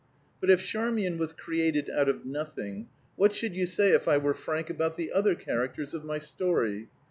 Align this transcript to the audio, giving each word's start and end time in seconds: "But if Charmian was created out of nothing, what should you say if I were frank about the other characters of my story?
"But 0.39 0.49
if 0.49 0.65
Charmian 0.65 1.19
was 1.19 1.31
created 1.31 1.87
out 1.91 2.09
of 2.09 2.25
nothing, 2.25 2.87
what 3.17 3.35
should 3.35 3.55
you 3.55 3.67
say 3.67 3.89
if 3.91 4.07
I 4.07 4.17
were 4.17 4.33
frank 4.33 4.71
about 4.71 4.95
the 4.97 5.11
other 5.11 5.35
characters 5.35 5.93
of 5.93 6.03
my 6.03 6.17
story? 6.17 6.89